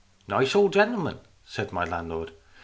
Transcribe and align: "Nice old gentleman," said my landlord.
"Nice 0.35 0.55
old 0.55 0.73
gentleman," 0.73 1.19
said 1.45 1.71
my 1.71 1.83
landlord. 1.83 2.31